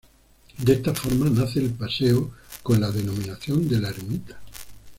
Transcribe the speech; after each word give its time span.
De 0.65 0.73
esta 0.73 0.95
forma 0.95 1.29
nace 1.29 1.59
el 1.59 1.69
paseo 1.73 2.31
con 2.63 2.81
la 2.81 2.89
denominación 2.89 3.69
de 3.69 3.79
la 3.79 3.89
ermita. 3.89 4.39